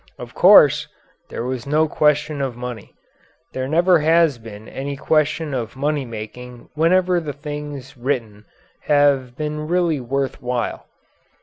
Of 0.17 0.33
course, 0.33 0.87
there 1.29 1.43
was 1.43 1.67
no 1.67 1.87
question 1.87 2.41
of 2.41 2.57
money. 2.57 2.95
There 3.53 3.67
never 3.67 3.99
has 3.99 4.39
been 4.39 4.67
any 4.67 4.97
question 4.97 5.53
of 5.53 5.75
money 5.75 6.05
making 6.05 6.69
whenever 6.73 7.19
the 7.19 7.33
things 7.37 7.95
written 7.95 8.45
have 8.85 9.37
been 9.37 9.67
really 9.67 9.99
worth 9.99 10.41
while. 10.41 10.87